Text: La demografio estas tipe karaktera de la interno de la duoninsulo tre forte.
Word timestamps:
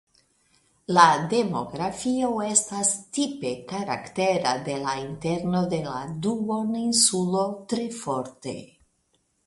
La 0.97 1.03
demografio 1.33 2.29
estas 2.47 2.95
tipe 3.19 3.53
karaktera 3.73 4.57
de 4.71 4.81
la 4.87 4.97
interno 5.05 5.65
de 5.77 5.85
la 5.93 5.97
duoninsulo 6.27 7.49
tre 7.71 7.89
forte. 8.05 8.61